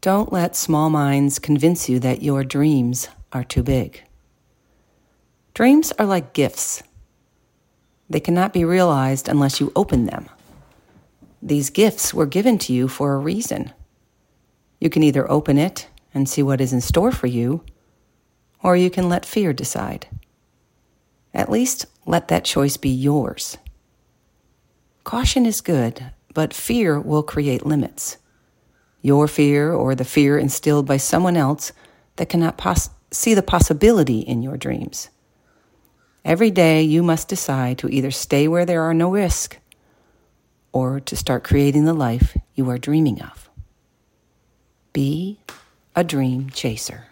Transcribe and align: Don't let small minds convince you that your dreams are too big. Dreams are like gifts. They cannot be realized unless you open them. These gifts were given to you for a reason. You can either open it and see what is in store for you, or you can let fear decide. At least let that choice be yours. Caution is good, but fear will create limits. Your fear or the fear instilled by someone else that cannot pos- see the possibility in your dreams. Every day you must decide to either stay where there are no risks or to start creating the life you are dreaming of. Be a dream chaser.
Don't 0.00 0.32
let 0.32 0.54
small 0.54 0.90
minds 0.90 1.40
convince 1.40 1.88
you 1.88 1.98
that 1.98 2.22
your 2.22 2.44
dreams 2.44 3.08
are 3.32 3.42
too 3.42 3.64
big. 3.64 4.04
Dreams 5.54 5.92
are 5.98 6.06
like 6.06 6.32
gifts. 6.34 6.84
They 8.08 8.20
cannot 8.20 8.52
be 8.52 8.64
realized 8.64 9.28
unless 9.28 9.58
you 9.58 9.72
open 9.74 10.06
them. 10.06 10.28
These 11.42 11.70
gifts 11.70 12.14
were 12.14 12.26
given 12.26 12.58
to 12.58 12.72
you 12.72 12.86
for 12.86 13.14
a 13.14 13.18
reason. 13.18 13.72
You 14.80 14.88
can 14.88 15.02
either 15.02 15.28
open 15.30 15.58
it 15.58 15.88
and 16.14 16.28
see 16.28 16.44
what 16.44 16.60
is 16.60 16.72
in 16.72 16.80
store 16.80 17.10
for 17.10 17.26
you, 17.26 17.64
or 18.62 18.76
you 18.76 18.90
can 18.90 19.08
let 19.08 19.26
fear 19.26 19.52
decide. 19.52 20.06
At 21.34 21.50
least 21.50 21.86
let 22.06 22.28
that 22.28 22.44
choice 22.44 22.76
be 22.76 22.88
yours. 22.88 23.58
Caution 25.02 25.44
is 25.44 25.60
good, 25.60 26.12
but 26.34 26.54
fear 26.54 27.00
will 27.00 27.22
create 27.22 27.66
limits. 27.66 28.16
Your 29.02 29.28
fear 29.28 29.72
or 29.72 29.94
the 29.94 30.04
fear 30.04 30.38
instilled 30.38 30.86
by 30.86 30.96
someone 30.96 31.36
else 31.36 31.72
that 32.16 32.28
cannot 32.28 32.58
pos- 32.58 32.90
see 33.10 33.34
the 33.34 33.42
possibility 33.42 34.20
in 34.20 34.42
your 34.42 34.56
dreams. 34.56 35.08
Every 36.24 36.50
day 36.50 36.82
you 36.82 37.02
must 37.02 37.28
decide 37.28 37.78
to 37.78 37.88
either 37.88 38.10
stay 38.10 38.48
where 38.48 38.66
there 38.66 38.82
are 38.82 38.94
no 38.94 39.10
risks 39.10 39.56
or 40.72 41.00
to 41.00 41.16
start 41.16 41.44
creating 41.44 41.84
the 41.84 41.94
life 41.94 42.36
you 42.54 42.68
are 42.68 42.78
dreaming 42.78 43.22
of. 43.22 43.48
Be 44.92 45.38
a 45.94 46.04
dream 46.04 46.50
chaser. 46.50 47.06